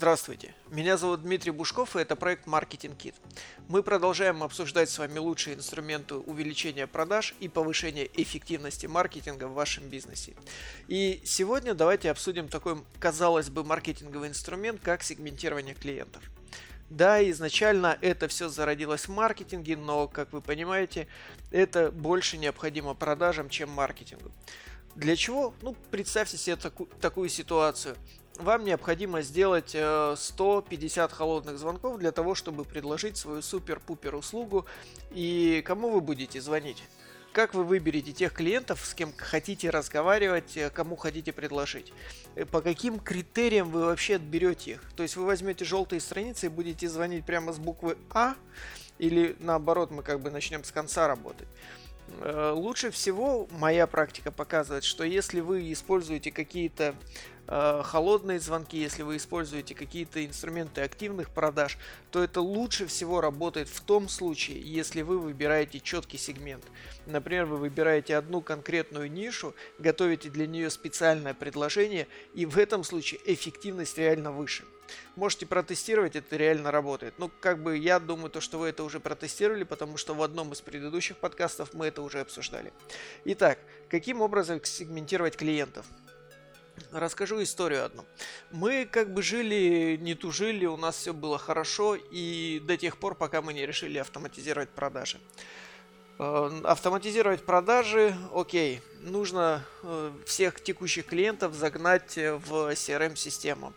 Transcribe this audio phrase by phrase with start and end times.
[0.00, 3.14] Здравствуйте, меня зовут Дмитрий Бушков, и это проект Marketing Kit.
[3.68, 9.86] Мы продолжаем обсуждать с вами лучшие инструменты увеличения продаж и повышения эффективности маркетинга в вашем
[9.90, 10.32] бизнесе.
[10.88, 16.22] И сегодня давайте обсудим такой, казалось бы, маркетинговый инструмент, как сегментирование клиентов.
[16.88, 21.08] Да, изначально это все зародилось в маркетинге, но, как вы понимаете,
[21.50, 24.32] это больше необходимо продажам, чем маркетингу.
[24.96, 25.52] Для чего?
[25.60, 27.98] Ну, представьте себе таку, такую ситуацию
[28.42, 34.66] вам необходимо сделать 150 э, холодных звонков для того, чтобы предложить свою супер-пупер услугу.
[35.10, 36.82] И кому вы будете звонить?
[37.32, 41.92] Как вы выберете тех клиентов, с кем хотите разговаривать, э, кому хотите предложить?
[42.34, 44.82] Э, по каким критериям вы вообще отберете их?
[44.96, 48.34] То есть вы возьмете желтые страницы и будете звонить прямо с буквы А,
[48.98, 51.48] или наоборот мы как бы начнем с конца работать.
[52.22, 56.94] Лучше всего моя практика показывает, что если вы используете какие-то
[57.52, 61.78] Э, холодные звонки, если вы используете какие-то инструменты активных продаж,
[62.12, 66.62] то это лучше всего работает в том случае, если вы выбираете четкий сегмент.
[67.06, 73.20] Например, вы выбираете одну конкретную нишу, готовите для нее специальное предложение, и в этом случае
[73.26, 74.62] эффективность реально выше.
[75.16, 77.14] Можете протестировать, это реально работает.
[77.18, 80.52] Ну, как бы я думаю, то, что вы это уже протестировали, потому что в одном
[80.52, 82.72] из предыдущих подкастов мы это уже обсуждали.
[83.24, 85.86] Итак, каким образом сегментировать клиентов?
[86.92, 88.04] Расскажу историю одну.
[88.50, 93.14] Мы как бы жили, не тужили, у нас все было хорошо, и до тех пор,
[93.14, 95.20] пока мы не решили автоматизировать продажи.
[96.18, 103.72] Э, автоматизировать продажи, окей, нужно э, всех текущих клиентов загнать в CRM-систему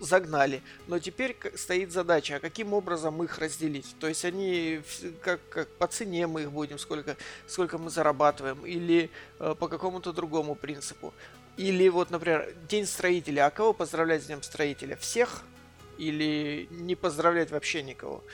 [0.00, 0.62] загнали.
[0.86, 3.94] Но теперь стоит задача, а каким образом их разделить?
[4.00, 4.82] То есть они
[5.22, 10.12] как, как по цене мы их будем, сколько, сколько мы зарабатываем, или э, по какому-то
[10.12, 11.12] другому принципу.
[11.56, 13.46] Или вот, например, День строителя.
[13.46, 14.96] А кого поздравлять с Днем строителя?
[14.96, 15.42] Всех?
[15.98, 18.24] Или не поздравлять вообще никого?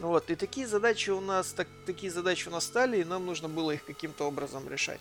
[0.00, 3.48] Вот, и такие задачи у нас, так, такие задачи у нас стали, и нам нужно
[3.48, 5.00] было их каким-то образом решать.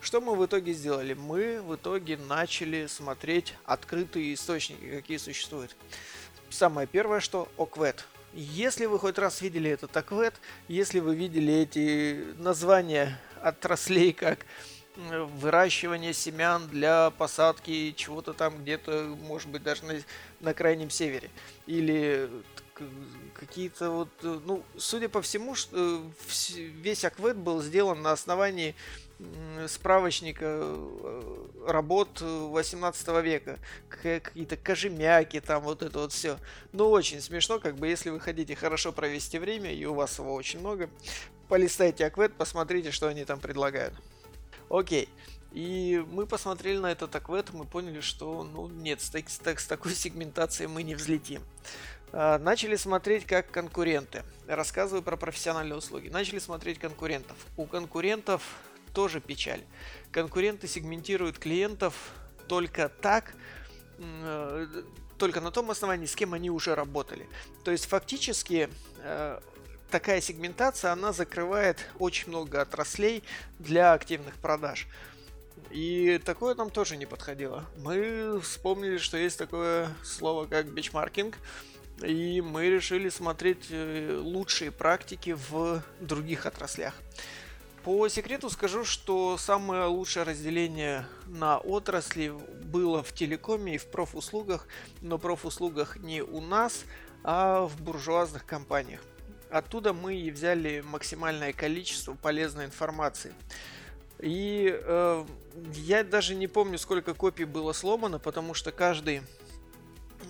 [0.00, 1.14] Что мы в итоге сделали?
[1.14, 5.76] Мы в итоге начали смотреть открытые источники, какие существуют.
[6.50, 8.04] Самое первое, что ОКВЭД.
[8.32, 10.34] Если вы хоть раз видели этот ОКВЭД,
[10.68, 14.46] если вы видели эти названия отраслей, как
[14.96, 19.94] выращивание семян для посадки чего-то там где-то, может быть, даже на,
[20.40, 21.30] на крайнем севере.
[21.66, 22.28] Или
[23.34, 26.02] какие-то вот, ну, судя по всему, что
[26.56, 28.74] весь аквет был сделан на основании
[29.66, 33.58] справочника э, работ 18 века.
[33.88, 36.38] Какие-то кожемяки, там вот это вот все.
[36.72, 40.34] Ну, очень смешно, как бы, если вы хотите хорошо провести время, и у вас его
[40.34, 40.88] очень много,
[41.48, 43.94] полистайте аквет, посмотрите, что они там предлагают.
[44.68, 45.08] Окей.
[45.58, 49.92] И мы посмотрели на этот аквет, мы поняли, что ну нет, с, так, с такой
[49.92, 51.42] сегментацией мы не взлетим.
[52.12, 54.22] А, начали смотреть как конкуренты.
[54.46, 56.10] Рассказываю про профессиональные услуги.
[56.10, 57.36] Начали смотреть конкурентов.
[57.56, 58.40] У конкурентов
[58.94, 59.60] тоже печаль.
[60.12, 62.12] Конкуренты сегментируют клиентов
[62.46, 63.34] только так,
[65.18, 67.28] только на том основании, с кем они уже работали.
[67.64, 68.70] То есть фактически
[69.02, 69.40] э,
[69.90, 73.24] такая сегментация, она закрывает очень много отраслей
[73.58, 74.86] для активных продаж.
[75.70, 77.64] И такое нам тоже не подходило.
[77.76, 81.36] Мы вспомнили, что есть такое слово как бичмаркинг,
[82.02, 86.94] и мы решили смотреть э, лучшие практики в других отраслях.
[87.84, 92.32] По секрету скажу, что самое лучшее разделение на отрасли
[92.64, 94.66] было в телекоме и в профуслугах,
[95.00, 96.84] но профуслугах не у нас,
[97.24, 99.00] а в буржуазных компаниях.
[99.50, 103.32] Оттуда мы и взяли максимальное количество полезной информации.
[104.20, 105.24] И э,
[105.74, 109.22] я даже не помню, сколько копий было сломано, потому что каждый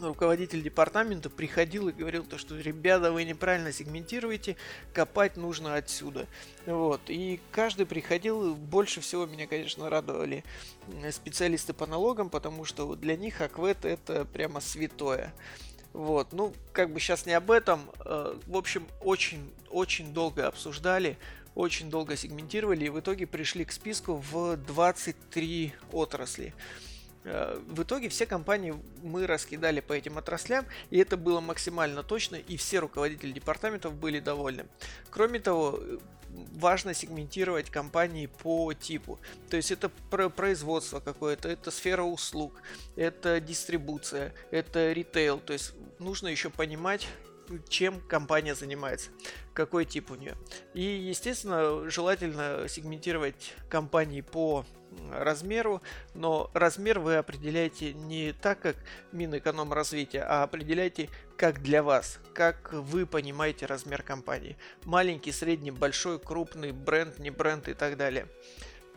[0.01, 4.57] руководитель департамента приходил и говорил то, что ребята, вы неправильно сегментируете,
[4.93, 6.27] копать нужно отсюда.
[6.67, 7.01] Вот.
[7.09, 10.45] И каждый приходил, больше всего меня, конечно, радовали
[11.11, 15.33] специалисты по налогам, потому что для них Аквет это прямо святое.
[15.95, 17.81] Вот, ну, как бы сейчас не об этом.
[18.05, 21.17] Э, в общем, очень-очень долго обсуждали,
[21.59, 26.55] очень долго сегментировали и в итоге пришли к списку в 23 отрасли.
[27.25, 32.37] Э, в итоге все компании мы раскидали по этим отраслям, и это было максимально точно,
[32.37, 34.67] и все руководители департаментов были довольны.
[35.11, 35.81] Кроме того,
[36.53, 39.19] важно сегментировать компании по типу.
[39.51, 42.63] То есть это про производство какое-то, это сфера услуг,
[42.95, 45.41] это дистрибуция, это ритейл.
[45.41, 47.09] То есть нужно еще понимать,
[47.69, 49.11] чем компания занимается,
[49.53, 50.37] какой тип у нее.
[50.75, 54.65] И, естественно, желательно сегментировать компании по
[55.13, 55.83] размеру,
[56.15, 58.77] но размер вы определяете не так, как
[59.13, 64.57] Минэкономразвития, а определяете как для вас, как вы понимаете размер компании.
[64.85, 68.27] Маленький, средний, большой, крупный, бренд, не бренд и так далее.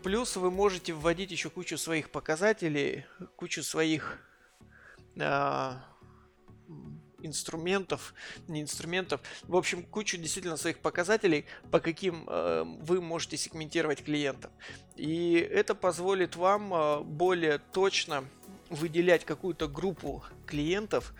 [0.04, 3.06] Плюс вы можете вводить еще кучу своих показателей,
[3.36, 4.18] кучу своих
[5.16, 5.74] э,
[7.24, 8.14] инструментов,
[8.48, 14.52] не инструментов, в общем, кучу действительно своих показателей, по каким э, вы можете сегментировать клиентов.
[14.96, 18.26] И это позволит вам э, более точно
[18.70, 21.14] выделять какую-то группу клиентов,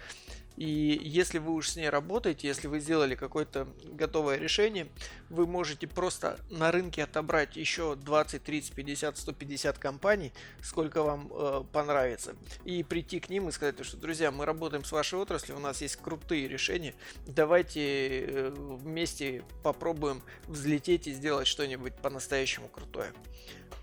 [0.58, 4.88] и если вы уж с ней работаете, если вы сделали какое-то готовое решение,
[5.30, 11.64] вы можете просто на рынке отобрать еще 20, 30, 50, 150 компаний, сколько вам э,
[11.72, 15.62] понравится, и прийти к ним и сказать, что, друзья, мы работаем с вашей отраслью, у
[15.62, 16.94] нас есть крутые решения,
[17.26, 23.14] давайте э, вместе попробуем взлететь и сделать что-нибудь по-настоящему крутое.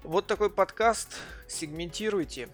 [0.04, 1.16] Вот такой подкаст,
[1.48, 2.48] сегментируйте.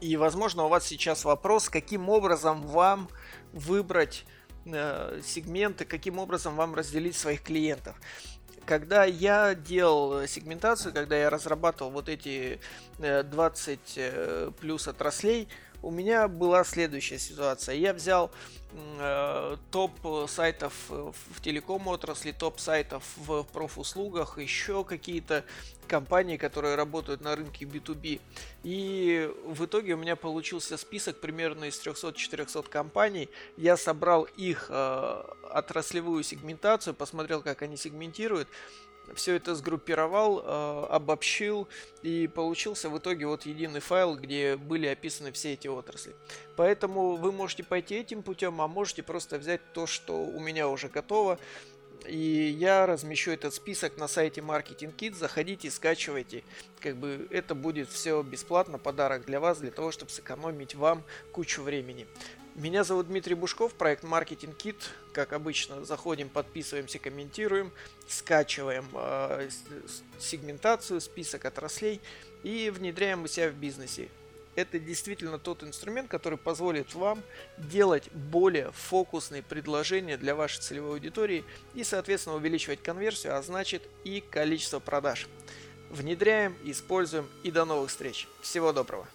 [0.00, 3.08] Э, и, возможно, у вас сейчас вопрос, каким образом вам
[3.52, 4.24] выбрать
[4.64, 7.96] э, сегменты, каким образом вам разделить своих клиентов.
[8.64, 12.60] Когда я делал сегментацию, когда я разрабатывал вот эти
[12.98, 15.48] 20 э, э, плюс отраслей,
[15.82, 17.76] у меня была следующая ситуация.
[17.76, 18.30] Я взял
[18.72, 19.92] э, топ
[20.28, 25.44] сайтов в телеком отрасли, топ сайтов в профуслугах, еще какие-то
[25.86, 28.20] компании, которые работают на рынке B2B.
[28.64, 33.28] И в итоге у меня получился список примерно из 300-400 компаний.
[33.56, 38.48] Я собрал их э, отраслевую сегментацию, посмотрел, как они сегментируют
[39.14, 41.68] все это сгруппировал, э, обобщил
[42.02, 46.14] и получился в итоге вот единый файл, где были описаны все эти отрасли.
[46.56, 50.88] Поэтому вы можете пойти этим путем, а можете просто взять то, что у меня уже
[50.88, 51.38] готово.
[52.06, 55.14] И я размещу этот список на сайте Marketing Kit.
[55.14, 56.44] Заходите, скачивайте.
[56.80, 61.02] Как бы это будет все бесплатно, подарок для вас, для того, чтобы сэкономить вам
[61.32, 62.06] кучу времени.
[62.58, 64.74] Меня зовут Дмитрий Бушков, проект Marketing Kit.
[65.12, 67.70] Как обычно, заходим, подписываемся, комментируем,
[68.08, 69.48] скачиваем э,
[70.18, 72.00] сегментацию, список отраслей
[72.42, 74.08] и внедряем у себя в бизнесе.
[74.56, 77.22] Это действительно тот инструмент, который позволит вам
[77.58, 81.44] делать более фокусные предложения для вашей целевой аудитории
[81.74, 85.28] и, соответственно, увеличивать конверсию, а значит и количество продаж.
[85.90, 88.26] Внедряем, используем и до новых встреч.
[88.42, 89.06] Всего доброго!